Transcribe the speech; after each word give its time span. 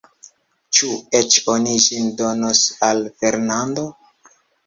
Ĉu 0.77 0.87
eĉ 1.19 1.35
oni 1.55 1.75
ĝin 1.89 2.09
donos 2.23 2.63
al 2.87 3.05
Fernando? 3.19 3.87